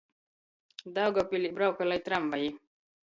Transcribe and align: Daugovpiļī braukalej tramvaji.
Daugovpiļī 0.95 1.53
braukalej 1.59 2.03
tramvaji. 2.09 2.51